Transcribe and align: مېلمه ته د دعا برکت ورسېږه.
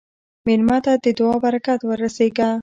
مېلمه 0.45 0.77
ته 0.85 0.93
د 1.03 1.05
دعا 1.17 1.35
برکت 1.45 1.79
ورسېږه. 1.85 2.49